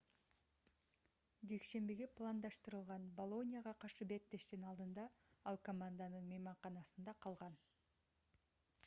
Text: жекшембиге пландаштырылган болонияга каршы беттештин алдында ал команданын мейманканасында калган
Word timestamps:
жекшембиге 1.51 2.07
пландаштырылган 2.21 3.05
болонияга 3.19 3.73
каршы 3.85 4.07
беттештин 4.13 4.65
алдында 4.71 5.05
ал 5.53 5.61
команданын 5.71 6.27
мейманканасында 6.33 7.17
калган 7.29 7.61